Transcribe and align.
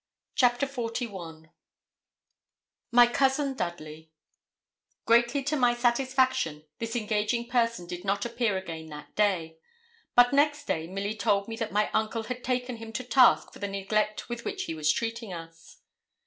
CHAPTER 0.33 0.65
XLI 0.65 1.51
MY 2.91 3.05
COUSIN 3.05 3.53
DUDLEY 3.53 4.11
Greatly 5.05 5.43
to 5.43 5.55
my 5.55 5.75
satisfaction, 5.75 6.65
this 6.79 6.95
engaging 6.95 7.47
person 7.47 7.85
did 7.85 8.03
not 8.03 8.25
appear 8.25 8.57
again 8.57 8.87
that 8.89 9.15
day. 9.15 9.59
But 10.15 10.33
next 10.33 10.65
day 10.65 10.87
Milly 10.87 11.13
told 11.13 11.47
me 11.47 11.55
that 11.57 11.71
my 11.71 11.91
uncle 11.91 12.23
had 12.23 12.43
taken 12.43 12.77
him 12.77 12.91
to 12.93 13.03
task 13.03 13.53
for 13.53 13.59
the 13.59 13.67
neglect 13.67 14.27
with 14.27 14.43
which 14.43 14.63
he 14.63 14.73
was 14.73 14.91
treating 14.91 15.33
us. 15.33 15.81